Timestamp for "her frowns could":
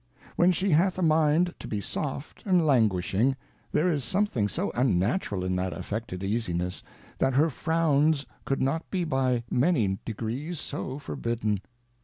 7.35-8.63